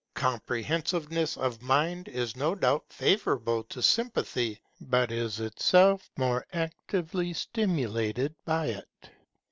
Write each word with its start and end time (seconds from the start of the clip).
Comprehensiveness 0.15 1.37
of 1.37 1.61
mind 1.61 2.07
is 2.07 2.35
no 2.35 2.55
doubt 2.55 2.83
favourable 2.89 3.63
to 3.65 3.83
sympathy, 3.83 4.59
but 4.81 5.11
is 5.11 5.39
itself 5.39 6.09
more 6.17 6.43
actively 6.51 7.33
stimulated 7.33 8.33
by 8.43 8.65
it. 8.65 9.11